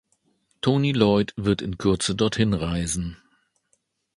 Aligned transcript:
Tony 0.63 0.93
Lloyd 0.93 1.31
wird 1.37 1.61
in 1.61 1.77
Kürze 1.77 2.15
dorthin 2.15 2.55
reisen. 2.55 3.17